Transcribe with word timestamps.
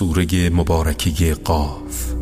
سوره 0.00 0.50
مبارکه 0.50 1.34
قاف. 1.34 2.12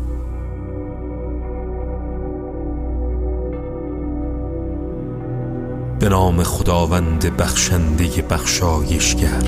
به 5.99 6.09
نام 6.09 6.43
خداوند 6.43 7.37
بخشنده 7.37 8.21
بخشایشگر. 8.21 9.43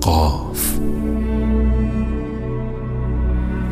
قاف. 0.00 0.78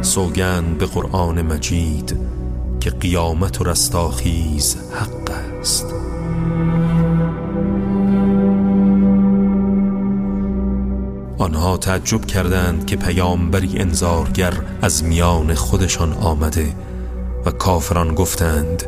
سوگند 0.02 0.78
به 0.78 0.86
قرآن 0.86 1.42
مجید 1.42 2.16
که 2.80 2.90
قیامت 2.90 3.60
و 3.60 3.64
رستاخیز 3.64 4.76
حق 4.92 5.30
است. 5.60 5.94
آنها 11.42 11.76
تعجب 11.76 12.24
کردند 12.24 12.86
که 12.86 12.96
پیامبری 12.96 13.78
انذارگر 13.78 14.52
از 14.82 15.04
میان 15.04 15.54
خودشان 15.54 16.12
آمده 16.12 16.74
و 17.46 17.50
کافران 17.50 18.14
گفتند 18.14 18.82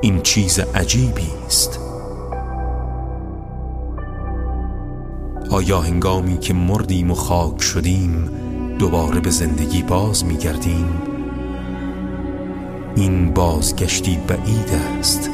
این 0.00 0.22
چیز 0.22 0.58
عجیبی 0.58 1.30
است. 1.46 1.80
آیا 5.50 5.80
هنگامی 5.80 6.38
که 6.38 6.54
مردیم 6.54 7.10
و 7.10 7.14
خاک 7.14 7.62
شدیم 7.62 8.30
دوباره 8.78 9.20
به 9.20 9.30
زندگی 9.30 9.82
باز 9.82 10.24
می 10.24 10.36
گردیم 10.36 10.88
این 12.96 13.30
بازگشتی 13.34 14.18
بعید 14.28 14.70
است. 15.00 15.30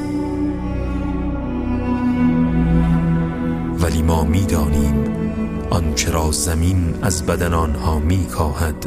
ولی 3.80 4.02
ما 4.02 4.24
می 4.24 4.46
دانیم 4.46 5.30
آنچه 5.70 6.10
را 6.10 6.30
زمین 6.33 6.95
از 7.02 7.26
بدن 7.26 7.54
آنها 7.54 7.99
می 7.99 8.26
کاهد 8.26 8.87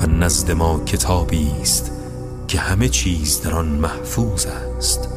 و 0.00 0.06
نزد 0.06 0.50
ما 0.50 0.80
کتابی 0.80 1.50
است 1.60 1.92
که 2.48 2.58
همه 2.58 2.88
چیز 2.88 3.40
در 3.40 3.54
آن 3.54 3.66
محفوظ 3.66 4.46
است. 4.46 5.08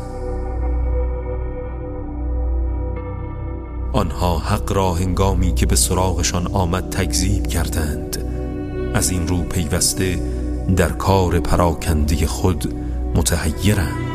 آنها 3.94 4.38
حق 4.38 4.72
را 4.72 4.94
هنگامی 4.94 5.54
که 5.54 5.66
به 5.66 5.76
سراغشان 5.76 6.48
آمد 6.48 6.90
تکذیب 6.90 7.48
کردند. 7.48 8.18
از 8.94 9.10
این 9.10 9.28
رو 9.28 9.44
پیوسته 9.44 10.20
در 10.76 10.90
کار 10.90 11.40
پراکنده 11.40 12.28
خود 12.28 12.74
متحیرند. 13.16 14.09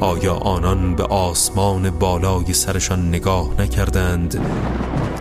آیا 0.00 0.34
آنان 0.34 0.94
به 0.94 1.02
آسمان 1.04 1.90
بالای 1.90 2.52
سرشان 2.52 3.08
نگاه 3.08 3.50
نکردند 3.58 4.40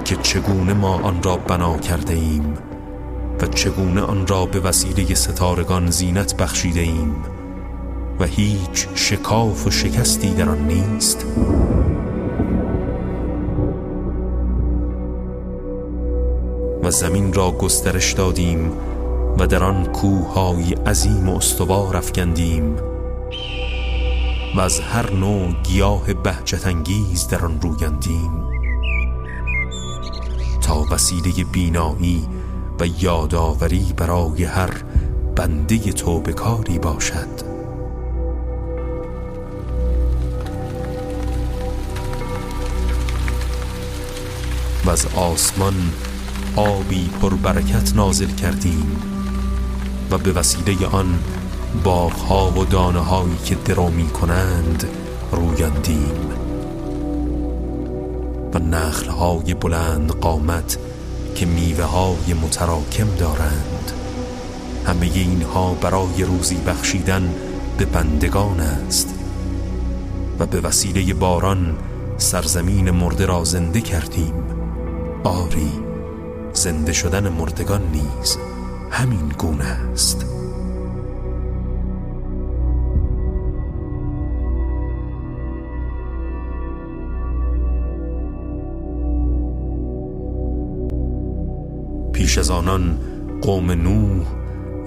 که 0.06 0.16
چگونه 0.16 0.74
ما 0.74 0.94
آن 0.94 1.24
را 1.24 1.38
بنا 1.38 1.78
کرده 1.78 2.14
ایم 2.14 2.54
و 3.42 3.48
چگونه 3.48 4.02
آن 4.02 4.28
را 4.28 4.46
به 4.46 4.60
وسیله 4.60 5.16
ستارگان 5.16 5.92
زینت 5.92 6.38
بخشیده 6.38 6.80
ایم 6.80 7.16
و 8.20 8.26
هیچ 8.26 8.88
شکاف 8.96 9.68
و 9.68 9.72
شکستی 9.72 10.34
در 10.34 10.50
آن 10.50 10.68
نیست؟ 10.68 11.26
و 16.84 16.92
زمین 16.92 17.34
را 17.34 17.52
گسترش 17.52 18.14
دادیم 18.14 18.72
و 19.40 19.48
در 19.48 19.64
آن 19.64 19.86
کوههای 19.86 20.74
عظیم 20.74 21.30
و 21.30 21.38
استوار 21.38 21.98
افکندیم. 21.98 22.76
و 24.56 24.60
از 24.60 24.80
هر 24.80 25.12
نوع 25.12 25.52
گیاه 25.64 26.14
بهجت 26.14 26.68
انگیز 26.68 27.28
در 27.28 27.46
آن 27.46 27.62
رویندیم. 27.62 28.32
تا 30.62 30.86
وسیله 30.92 31.44
بینایی 31.44 32.28
و 32.80 32.86
یادآوری 32.86 33.94
برای 33.98 34.44
هر 34.44 34.70
بنده 35.36 35.78
توبکاری 35.78 36.80
باشد. 36.80 37.50
و 44.86 44.90
از 44.90 45.06
آسمان 45.16 45.92
آبی 46.56 47.10
پر 47.22 47.34
برکت 47.34 47.96
نازل 47.96 48.32
کردیم 48.32 49.02
و 50.12 50.18
به 50.18 50.32
وسیله 50.32 50.88
آن 50.88 51.20
باغها 51.84 52.52
و 52.52 52.66
دانه 52.66 53.00
هایی 53.00 53.38
که 53.46 53.56
درو 53.56 53.90
می 53.90 54.08
کنند 54.08 54.84
رویندیم. 55.32 56.30
و 58.54 58.60
نخل 58.60 59.10
های 59.10 59.54
بلند 59.54 60.12
قامت 60.12 60.78
که 61.36 61.46
میوه 61.46 61.84
های 61.84 62.34
متراکم 62.44 63.08
دارند. 63.20 63.92
همه 64.86 65.06
اینها 65.14 65.74
برای 65.74 66.24
روزی 66.24 66.56
بخشیدن 66.56 67.34
به 67.78 67.86
بندگان 67.86 68.60
است. 68.60 69.16
و 70.40 70.46
به 70.46 70.62
وسیله 70.62 71.14
باران 71.14 71.76
سرزمین 72.18 72.92
مرده 72.92 73.26
را 73.26 73.44
زنده 73.44 73.82
کردیم. 73.82 74.34
آری 75.24 75.72
زنده 76.54 76.94
شدن 76.94 77.30
مردگان 77.30 77.82
نیز 77.92 78.38
همین 78.92 79.30
گونه 79.38 79.64
است. 79.64 80.39
پیش 92.30 92.38
از 92.38 92.52
آنان 92.52 93.00
قوم 93.42 93.72
نوح 93.72 94.28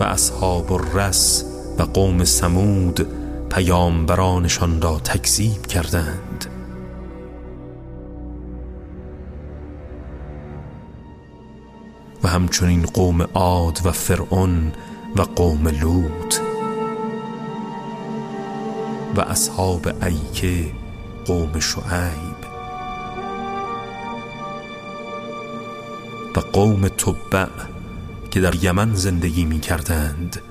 و 0.00 0.02
اصحاب 0.02 0.72
الرس 0.72 1.44
و 1.78 1.82
قوم 1.82 2.24
سمود 2.24 3.06
پیامبرانشان 3.50 4.82
را 4.82 4.98
تکذیب 4.98 5.66
کردند. 5.66 6.46
و 12.24 12.28
همچنین 12.28 12.82
قوم 12.82 13.22
عاد 13.22 13.78
و 13.84 13.92
فرعون 13.92 14.72
و 15.16 15.22
قوم 15.22 15.68
لوط 15.68 16.36
و 19.16 19.20
اصحاب 19.20 19.88
ایکه 20.02 20.72
قوم 21.26 21.60
شعیب. 21.60 22.31
و 26.36 26.40
قوم 26.40 26.88
تبع 26.88 27.46
که 28.30 28.40
در 28.40 28.64
یمن 28.64 28.94
زندگی 28.94 29.44
می 29.44 29.60
کردند 29.60 30.42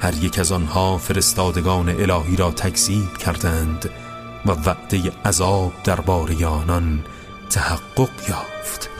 هر 0.00 0.14
یک 0.14 0.38
از 0.38 0.52
آنها 0.52 0.98
فرستادگان 0.98 1.88
الهی 1.88 2.36
را 2.36 2.50
تکذیب 2.50 3.16
کردند 3.16 3.90
و 4.46 4.52
وعده 4.52 5.12
عذاب 5.24 5.72
درباره 5.84 6.46
آنان 6.46 7.04
تحقق 7.50 8.10
یافت. 8.28 8.90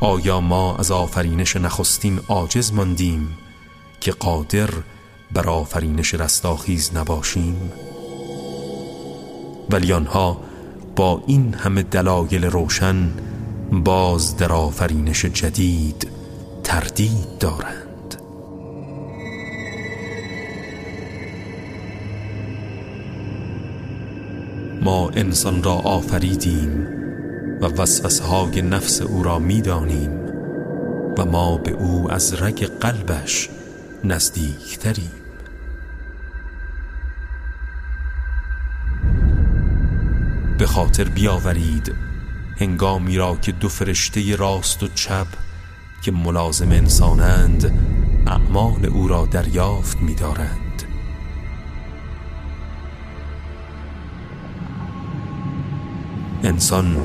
آیا 0.00 0.40
ما 0.40 0.76
از 0.76 0.90
آفرینش 0.90 1.56
نخستین 1.56 2.20
عاجز 2.28 2.72
ماندیم 2.72 3.38
که 4.00 4.12
قادر 4.12 4.70
بر 5.32 5.48
آفرینش 5.48 6.14
رستاخیز 6.14 6.96
نباشیم؟ 6.96 7.72
ولی 9.70 9.92
آنها 9.92 10.47
با 10.98 11.22
این 11.26 11.54
همه 11.54 11.82
دلایل 11.82 12.44
روشن 12.44 12.96
باز 13.72 14.36
در 14.36 14.52
آفرینش 14.52 15.24
جدید 15.24 16.08
تردید 16.64 17.38
دارند. 17.40 18.14
ما 24.82 25.10
انسان 25.10 25.62
را 25.62 25.72
آفریدیم 25.72 26.88
و 27.60 27.66
وسوسه 27.66 28.24
های 28.24 28.62
نفس 28.62 29.02
او 29.02 29.22
را 29.22 29.38
می‌دانیم 29.38 30.10
و 31.18 31.24
ما 31.24 31.58
به 31.58 31.70
او 31.70 32.12
از 32.12 32.42
رگ 32.42 32.64
قلبش 32.64 33.48
نزدیکتریم. 34.04 35.17
به 40.58 40.66
خاطر 40.66 41.04
بیاورید 41.04 41.94
هنگامی 42.60 43.16
را 43.16 43.36
که 43.36 43.52
دو 43.52 43.68
فرشته 43.68 44.36
راست 44.36 44.82
و 44.82 44.88
چپ 44.94 45.26
که 46.02 46.12
ملازم 46.12 46.70
انسانند 46.70 47.72
اعمال 48.26 48.86
او 48.86 49.08
را 49.08 49.26
دریافت 49.26 49.98
می‌دارند. 50.02 50.82
انسان 56.42 56.96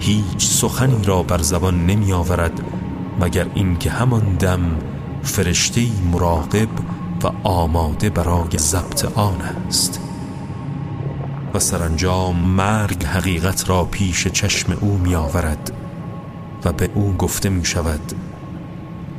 هیچ 0.00 0.46
سخنی 0.46 1.04
را 1.04 1.22
بر 1.22 1.42
زبان 1.42 1.86
نمی 1.86 2.12
آورد 2.12 2.60
مگر 3.20 3.46
اینکه 3.54 3.90
همان 3.90 4.34
دم 4.34 4.78
فرشته 5.22 5.86
مراقب 6.12 6.68
و 7.22 7.26
آماده 7.44 8.10
برای 8.10 8.58
ضبط 8.58 9.04
آن 9.04 9.40
است. 9.40 10.07
و 11.54 11.58
سرانجام 11.58 12.36
مرگ 12.36 13.04
حقیقت 13.04 13.70
را 13.70 13.84
پیش 13.84 14.28
چشم 14.28 14.78
او 14.80 14.98
می 14.98 15.14
آورد 15.14 15.72
و 16.64 16.72
به 16.72 16.90
او 16.94 17.12
گفته 17.12 17.48
می 17.48 17.64
شود 17.64 18.12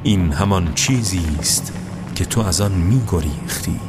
این 0.04 0.32
همان 0.32 0.74
چیزی 0.74 1.22
است 1.40 1.74
که 2.16 2.26
تو 2.26 2.42
از 2.42 2.62
آن 2.62 2.72
می 2.72 3.02
گریختی 3.12 3.80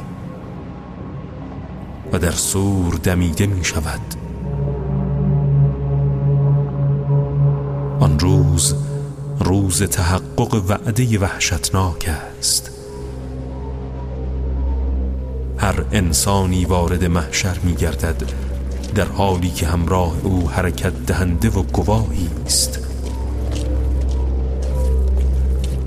و 2.13 2.19
در 2.19 2.31
سور 2.31 2.93
دمیده 2.93 3.47
می 3.47 3.65
شود 3.65 4.01
آن 7.99 8.19
روز 8.19 8.75
روز 9.39 9.83
تحقق 9.83 10.63
وعده 10.67 11.19
وحشتناک 11.19 12.09
است. 12.39 12.70
هر 15.61 15.85
انسانی 15.91 16.65
وارد 16.65 17.03
محشر 17.03 17.57
می 17.63 17.73
گردد 17.75 18.23
در 18.95 19.05
حالی 19.05 19.49
که 19.49 19.67
همراه 19.67 20.13
او 20.23 20.49
حرکت 20.49 21.05
دهنده 21.05 21.49
و 21.49 21.63
گواهی 21.63 22.29
است. 22.45 22.79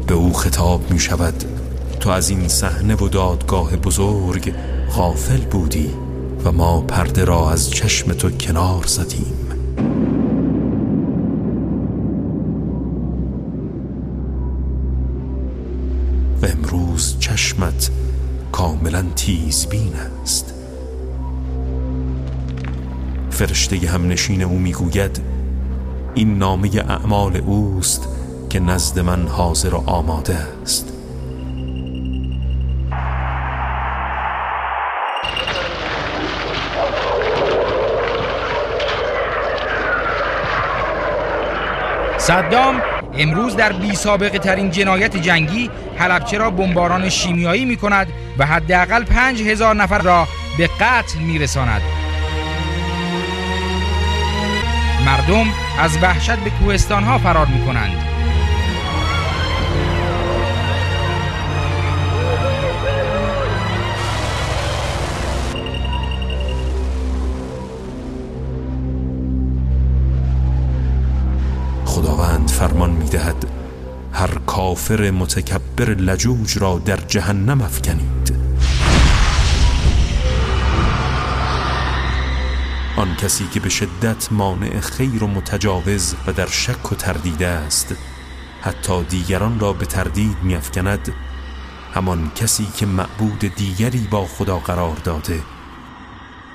به 0.07 0.15
او 0.15 0.33
خطاب 0.33 0.91
می 0.91 0.99
شود 1.01 1.45
تو 2.01 2.11
از 2.11 2.31
این 2.31 2.49
صحنه 2.49 2.95
و 2.95 3.09
دادگاه 3.09 3.77
بزرگ 3.77 4.55
غافل 4.97 5.41
بودی 5.41 5.91
و 6.45 6.53
ما 6.53 6.81
پرده 6.81 7.25
را 7.25 7.51
از 7.51 7.71
چشم 7.71 8.13
تو 8.13 8.31
کنار 8.31 8.85
زدیم. 8.87 9.37
و 16.43 16.47
امروز 16.47 17.17
چشمت 17.19 17.91
کاملا 18.55 19.05
تیزبین 19.17 19.93
است. 20.23 20.55
فرشته 23.31 23.77
همنشین 23.77 24.43
او 24.43 24.59
می‌گوید 24.59 25.21
این 26.15 26.39
نامه 26.39 26.71
اعمال 26.77 27.37
اوست 27.37 28.09
که 28.51 28.61
نزد 28.61 28.99
من 28.99 29.29
حاضر 29.29 29.75
و 29.75 29.83
آماده 29.87 30.37
است. 30.63 30.94
صدام 42.27 42.83
امروز 43.19 43.57
در 43.57 43.73
بی 43.73 43.95
سابقه 43.95 44.39
ترین 44.39 44.71
جنایت 44.71 45.17
جنگی 45.17 45.71
حلبچه 45.97 46.39
را 46.39 46.51
بمباران 46.51 47.09
شیمیایی 47.09 47.65
می 47.65 47.77
کند 47.77 48.07
و 48.39 48.47
حداقل 48.47 49.05
پنج 49.05 49.43
هزار 49.43 49.75
نفر 49.75 49.99
را 49.99 50.29
به 50.59 50.71
قتل 50.81 51.19
می 51.19 51.39
رساند. 51.39 51.83
مردم 55.07 55.47
از 55.79 55.99
وحشت 56.03 56.37
به 56.37 56.51
کوهستان 56.51 57.03
ها 57.03 57.19
فرار 57.19 57.47
می 57.47 57.67
کنند. 57.67 58.14
فرمان 72.47 72.91
می‌دهد 72.91 73.47
هر 74.13 74.39
کافر 74.47 75.11
متکبر 75.11 75.85
لجوج 75.85 76.59
را 76.59 76.79
در 76.79 76.97
جهنم 76.97 77.63
افکنید. 77.63 78.35
آن 82.97 83.17
کسی 83.17 83.45
که 83.55 83.61
به 83.61 83.69
شدت 83.69 84.33
مانع 84.33 84.81
خیر 84.81 85.25
و 85.25 85.27
متجاوز 85.27 86.15
و 86.27 86.33
در 86.33 86.47
شک 86.47 86.93
و 86.93 86.95
تردید 86.95 87.43
است 87.43 87.95
حتی 88.61 89.03
دیگران 89.05 89.61
را 89.61 89.73
به 89.73 89.87
تردید 89.87 90.37
میافکند 90.43 91.13
همان 91.95 92.31
کسی 92.37 92.67
که 92.77 92.87
معبود 92.87 93.39
دیگری 93.57 94.09
با 94.11 94.27
خدا 94.27 94.59
قرار 94.59 94.97
داده 95.05 95.43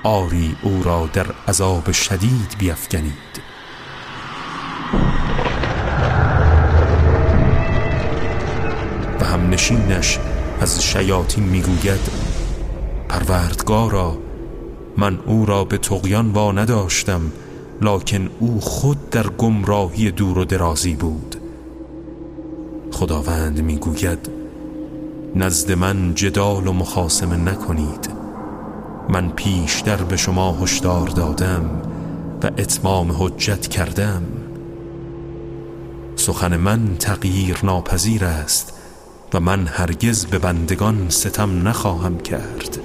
آری 0.02 0.56
او 0.62 0.82
را 0.82 1.08
در 1.12 1.26
عذاب 1.48 1.92
شدید 1.92 2.56
بیافکنید. 2.58 3.50
نشینش 9.70 10.18
از 10.60 10.84
شیاطین 10.84 11.44
می‌گوید 11.44 12.00
پروردگارا 13.08 14.18
من 14.96 15.18
او 15.26 15.46
را 15.46 15.64
به 15.64 15.78
تقیان 15.78 16.30
وا 16.30 16.52
نداشتم 16.52 17.20
لکن 17.82 18.30
او 18.38 18.60
خود 18.60 19.10
در 19.10 19.26
گمراهی 19.26 20.10
دور 20.10 20.38
و 20.38 20.44
درازی 20.44 20.94
بود. 20.94 21.36
خداوند 22.92 23.62
می‌گوید 23.62 24.30
نزد 25.36 25.72
من 25.72 26.14
جدال 26.14 26.66
و 26.66 26.72
مخاسمه 26.72 27.36
نکنید. 27.36 28.10
من 29.08 29.28
پیشتر 29.28 29.96
به 29.96 30.16
شما 30.16 30.52
هشدار 30.62 31.08
دادم 31.08 31.70
و 32.42 32.46
اتمام 32.46 33.12
حجت 33.18 33.66
کردم. 33.66 34.22
سخن 36.16 36.56
من 36.56 36.96
تغییر 36.98 37.58
ناپذیر 37.62 38.24
است. 38.24 38.79
و 39.34 39.40
من 39.40 39.66
هرگز 39.66 40.26
به 40.26 40.38
بندگان 40.38 41.08
ستم 41.08 41.68
نخواهم 41.68 42.18
کرد 42.18 42.78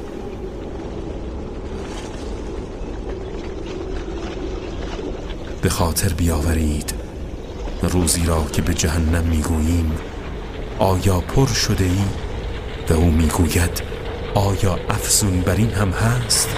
به 5.61 5.69
خاطر 5.69 6.13
بیاورید 6.13 6.93
روزی 7.81 8.25
را 8.25 8.43
که 8.53 8.61
به 8.61 8.73
جهنم 8.73 9.23
می‌گوییم 9.23 9.91
آیا 10.79 11.19
پر 11.19 11.47
شده 11.47 11.83
ای؟ 11.83 12.05
و 12.89 12.93
او 12.93 13.11
می‌گوید 13.11 13.81
آیا 14.35 14.79
افزون 14.89 15.41
بر 15.41 15.55
این 15.55 15.69
هم 15.69 15.89
هست؟ 15.89 16.49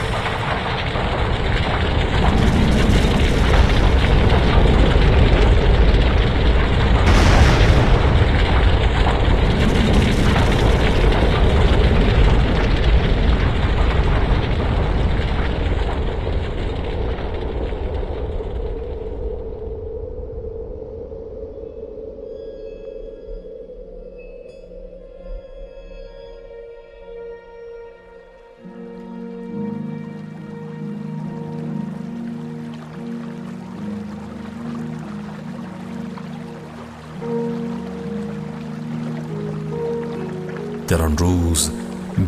در 40.87 41.01
آن 41.01 41.17
روز 41.17 41.71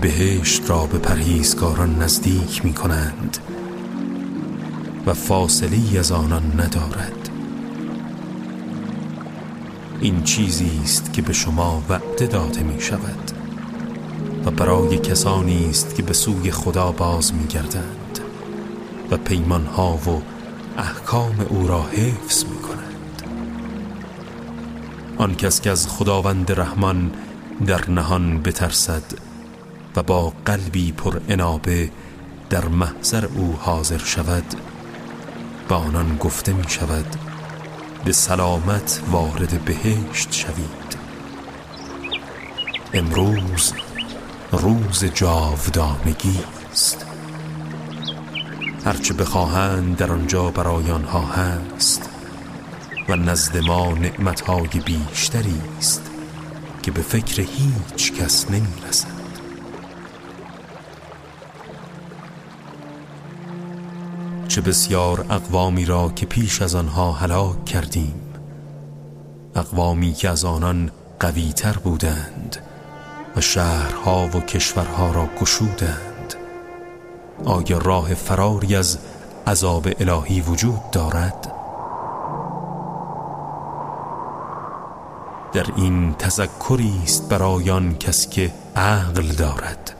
بهشت 0.01 0.70
را 0.70 0.86
به 0.86 0.98
پرهیزگاران 0.98 2.01
نزدیک 2.01 2.66
می 2.66 2.74
کنند 2.74 3.38
و 5.06 5.13
فاصلی 5.13 5.98
از 5.98 6.12
آنان 6.12 6.44
ندارد. 6.44 7.30
این 10.01 10.24
چیزی 10.24 10.80
است 10.84 11.13
که 11.13 11.22
به 11.22 11.34
شما 11.34 11.84
وعده 11.89 12.28
داده 12.28 12.63
می 12.63 12.82
شود 12.82 13.32
و 14.46 14.51
برای 14.51 14.98
کسانی 14.98 15.70
است 15.70 15.96
که 15.96 16.04
به 16.04 16.13
سوی 16.13 16.51
خدا 16.51 16.92
باز 16.92 17.34
می 17.34 17.48
گردند 17.48 18.20
و 19.12 19.18
پیمان 19.18 19.66
ها 19.66 19.94
و 19.94 20.22
احکام 20.78 21.46
او 21.50 21.68
را 21.68 21.82
حفظ 21.82 22.44
می 22.44 22.62
کنند. 22.62 23.24
آن 25.18 25.36
کس 25.36 25.62
که 25.62 25.72
از 25.72 25.88
خداوند 25.88 26.51
رحمان 26.51 27.12
در 27.66 27.89
نهان 27.89 28.42
بترسد 28.42 29.04
و 29.96 30.04
با 30.04 30.34
قلبی 30.46 30.92
پر 30.92 31.20
انابه 31.30 31.89
در 32.50 32.66
محضر 32.66 33.25
او 33.25 33.58
حاضر 33.62 33.98
شود 33.98 34.44
با 35.70 35.75
آنان 35.75 36.18
گفته 36.18 36.54
می 36.54 36.70
شود 36.70 37.16
به 38.06 38.12
سلامت 38.12 39.01
وارد 39.12 39.66
بهشت 39.66 40.34
شوید. 40.34 40.98
امروز 42.94 43.74
روز 44.51 45.06
جاودانگی 45.06 46.39
است. 46.72 47.06
هرچه 48.86 49.13
بخواهند 49.13 49.98
در 49.98 50.12
آنجا 50.12 50.51
برای 50.51 50.92
آنها 50.92 51.22
هست 51.22 52.10
و 53.10 53.16
نزد 53.16 53.58
ما 53.58 53.94
نعمتهای 53.94 54.68
بیشتری 54.86 55.62
است. 55.78 56.09
که 56.81 56.91
به 56.91 57.01
فکر 57.01 57.41
هیچ 57.41 58.13
کس 58.13 58.51
نمی 58.51 58.74
رسد 58.89 59.19
چه 64.48 64.62
بسیار 64.62 65.25
اقوامی 65.29 65.86
را 65.86 66.09
که 66.09 66.25
پیش 66.25 66.62
از 66.62 66.75
آنها 66.75 67.12
هلاک 67.12 67.65
کردیم 67.65 68.21
اقوامی 69.55 70.13
که 70.13 70.29
از 70.29 70.45
آنان 70.45 70.91
قویتر 71.19 71.74
بودند 71.74 72.57
و 73.36 73.41
شهرها 73.41 74.27
و 74.27 74.39
کشورها 74.39 75.12
را 75.12 75.29
گشودند 75.41 76.33
آیا 77.45 77.77
راه 77.77 78.13
فراری 78.13 78.75
از 78.75 78.98
عذاب 79.48 79.88
الهی 80.00 80.41
وجود 80.41 80.91
دارد؟ 80.91 81.59
در 85.53 85.65
این 85.75 86.13
تذکری 86.13 86.94
است 87.03 87.29
برای 87.29 87.70
آن 87.70 87.98
کس 87.98 88.29
که 88.29 88.53
عقل 88.75 89.27
دارد 89.27 89.96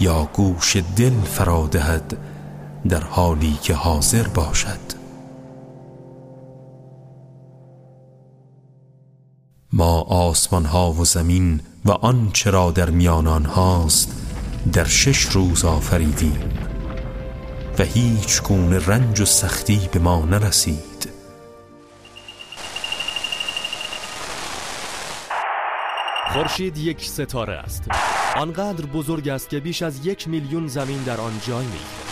یا 0.00 0.28
گوش 0.32 0.76
دل 0.96 1.20
فرادهد 1.20 2.16
در 2.88 3.04
حالی 3.04 3.58
که 3.62 3.74
حاضر 3.74 4.28
باشد. 4.28 5.02
ما 9.72 10.00
آسمان 10.00 10.64
ها 10.64 10.92
و 10.92 11.04
زمین 11.04 11.60
و 11.84 11.90
آن 11.90 12.30
چرا 12.32 12.70
در 12.70 12.90
میان 12.90 13.26
آنهاست 13.26 14.12
در 14.72 14.84
شش 14.84 15.22
روز 15.22 15.64
آفریدیم. 15.64 16.38
و 17.78 17.82
هیچ 17.82 18.42
گونه 18.42 18.86
رنج 18.86 19.20
و 19.20 19.24
سختی 19.24 19.88
به 19.92 19.98
ما 19.98 20.24
نرسید. 20.24 20.91
خورشید 26.32 26.78
یک 26.78 27.00
ستاره 27.00 27.52
است. 27.52 27.88
آنقدر 28.36 28.86
بزرگ 28.86 29.28
است 29.28 29.48
که 29.48 29.60
بیش 29.60 29.82
از 29.82 30.06
یک 30.06 30.28
میلیون 30.28 30.66
زمین 30.66 31.02
در 31.02 31.20
آن 31.20 31.32
جای 31.46 31.64
می‌گیرد. 31.64 32.02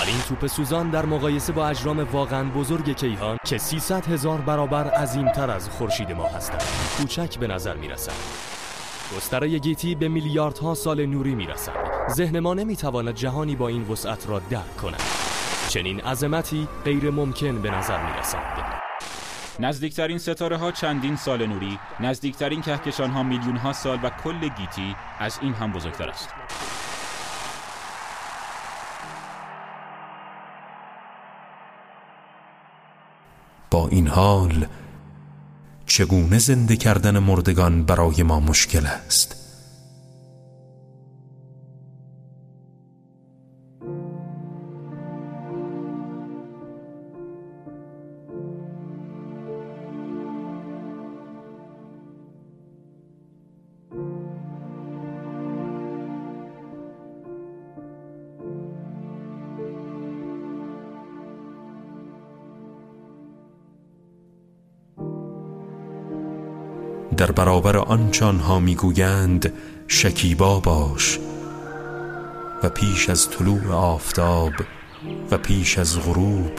ولی 0.00 0.10
این 0.10 0.20
توپ 0.28 0.46
سوزان 0.46 0.90
در 0.90 1.06
مقایسه 1.06 1.52
با 1.52 1.68
اجرام 1.68 1.98
واقعا 1.98 2.44
بزرگ 2.44 2.96
کیهان 2.96 3.38
که 3.44 3.58
300 3.58 4.06
هزار 4.06 4.38
برابر 4.40 4.90
عظیمتر 4.90 5.50
از 5.50 5.68
خورشید 5.68 6.12
ما 6.12 6.26
هستند. 6.26 6.62
کوچک 6.98 7.38
به 7.38 7.46
نظر 7.46 7.76
می 7.76 7.88
رسند 7.88 8.14
گستره 9.16 9.58
گیتی 9.58 9.94
به 9.94 10.08
میلیاردها 10.08 10.74
سال 10.74 11.06
نوری 11.06 11.34
می 11.34 11.46
رسند 11.46 12.10
ذهن 12.10 12.40
ما 12.40 12.54
نمی 12.54 12.76
تواند 12.76 13.14
جهانی 13.14 13.56
با 13.56 13.68
این 13.68 13.88
وسعت 13.88 14.28
را 14.28 14.38
درک 14.38 14.76
کند. 14.76 15.02
چنین 15.68 16.00
عظمتی 16.00 16.68
غیر 16.84 17.10
ممکن 17.10 17.62
به 17.62 17.70
نظر 17.70 18.02
می 18.02 18.20
رسند 18.20 18.65
نزدیکترین 19.60 20.18
ستاره 20.18 20.56
ها 20.56 20.72
چندین 20.72 21.16
سال 21.16 21.46
نوری 21.46 21.78
نزدیکترین 22.00 22.62
کهکشان 22.62 23.10
ها 23.10 23.22
میلیون 23.22 23.56
ها 23.56 23.72
سال 23.72 23.98
و 24.02 24.10
کل 24.10 24.40
گیتی 24.40 24.96
از 25.18 25.38
این 25.42 25.54
هم 25.54 25.72
بزرگتر 25.72 26.08
است. 26.08 26.28
با 33.70 33.88
این 33.88 34.08
حال 34.08 34.66
چگونه 35.86 36.38
زنده 36.38 36.76
کردن 36.76 37.18
مردگان 37.18 37.84
برای 37.84 38.22
ما 38.22 38.40
مشکل 38.40 38.86
است؟ 38.86 39.45
در 67.16 67.30
برابر 67.30 67.76
آنچان 67.76 68.38
ها 68.38 68.60
می‌گویند 68.60 69.52
شکیبا 69.88 70.60
باش. 70.60 71.18
و 72.62 72.68
پیش 72.68 73.10
از 73.10 73.30
طلوع 73.30 73.72
آفتاب 73.72 74.52
و 75.30 75.38
پیش 75.38 75.78
از 75.78 76.00
غروب 76.00 76.52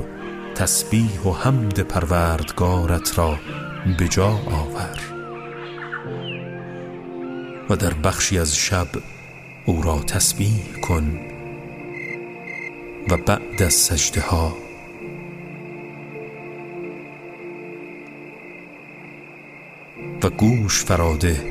تسبیح 0.55 1.19
و 1.21 1.31
حمد 1.31 1.79
پروردگارت 1.79 3.17
را 3.17 3.39
به 3.99 4.07
جا 4.07 4.27
آور. 4.27 4.99
و 7.69 7.75
در 7.75 7.93
بخشی 7.93 8.39
از 8.39 8.55
شب 8.55 8.87
او 9.65 9.81
را 9.81 9.99
تسبیح 9.99 10.81
کن. 10.81 11.19
و 13.09 13.17
بعد 13.17 13.61
از 13.63 13.73
سجده 13.73 14.21
ها 14.21 14.66
و 20.23 20.29
گوش 20.29 20.83
فراده 20.83 21.43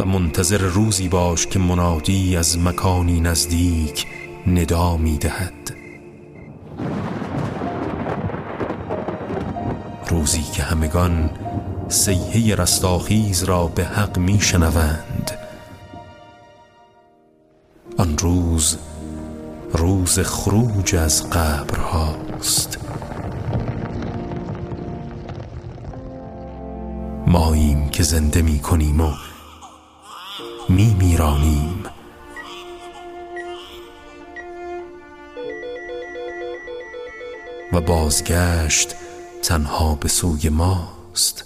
و 0.00 0.04
منتظر 0.04 0.58
روزی 0.58 1.08
باش 1.08 1.46
که 1.46 1.58
منادی 1.58 2.36
از 2.36 2.58
مکانی 2.58 3.20
نزدیک 3.20 4.06
ندا 4.46 4.96
می 4.96 5.18
دهد. 5.18 5.74
روزی 10.08 10.42
که 10.42 10.62
همگان 10.62 11.30
سیحه 11.88 12.54
رستاخیز 12.54 13.44
را 13.44 13.66
به 13.66 13.84
حق 13.84 14.18
می 14.18 14.40
شنوند. 14.40 15.30
آن 17.98 18.18
روز 18.18 18.78
روز 19.72 20.18
خروج 20.18 20.94
از 20.94 21.30
قبر 21.30 21.78
هاست. 21.78 22.85
ماییم 27.36 27.88
که 27.88 28.02
زنده 28.02 28.42
می 28.42 28.58
کنیم 28.58 29.00
و 29.00 29.12
می 30.68 30.96
میرانیم. 30.98 31.82
و 37.72 37.80
بازگشت 37.80 38.94
تنها 39.42 39.94
به 39.94 40.08
سوی 40.08 40.48
ماست. 40.48 41.44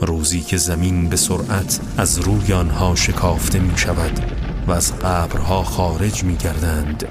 روزی 0.00 0.40
که 0.40 0.56
زمین 0.56 1.08
به 1.08 1.16
سرعت 1.16 1.80
از 1.98 2.18
روی 2.18 2.52
آنها 2.52 2.94
شکافته 2.94 3.58
می 3.58 3.78
شود 3.78 4.32
و 4.66 4.72
از 4.72 4.98
قبرها 4.98 5.62
خارج 5.62 6.24
می 6.24 6.36
گردند. 6.36 7.08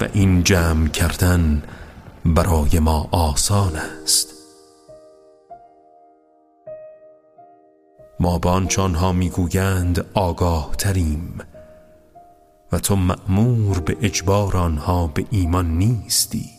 و 0.00 0.08
این 0.12 0.44
جمع 0.44 0.88
کردن 0.88 1.62
برای 2.24 2.78
ما 2.78 3.08
آسان 3.10 3.76
است. 3.76 4.37
ما 8.20 8.38
به 8.38 8.48
آنچه 8.48 8.82
آنها 8.82 9.12
می‌گویند 9.12 10.06
آگاه 10.14 10.74
تریم 10.78 11.38
و 12.72 12.78
تو 12.78 12.96
مأمور 12.96 13.80
به 13.80 13.96
اجبار 14.02 14.56
آنها 14.56 15.06
به 15.06 15.24
ایمان 15.30 15.78
نیستی. 15.78 16.50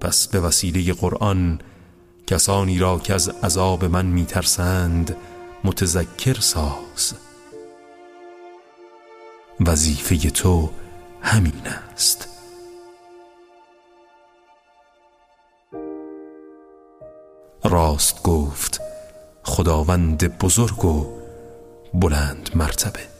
پس 0.00 0.28
به 0.28 0.40
وسیله 0.40 0.92
قرآن 0.92 1.60
کسانی 2.26 2.78
را 2.78 2.98
که 2.98 3.14
از 3.14 3.28
عذاب 3.28 3.84
من 3.84 4.06
میترسند 4.06 5.16
متذکر 5.64 6.40
ساز. 6.40 7.14
وظیفه 9.60 10.30
تو 10.30 10.70
همین 11.20 11.66
است. 11.94 12.35
راست 17.68 18.22
گفت. 18.22 18.80
خداوند 19.42 20.38
بزرگ 20.38 20.84
و 20.84 21.06
بلند 21.94 22.50
مرتبه. 22.54 23.15